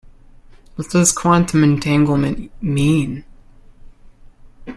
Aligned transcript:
What 0.73 0.89
does 0.89 1.11
Quantum 1.11 1.63
entanglement 1.63 2.51
mean? 2.59 3.23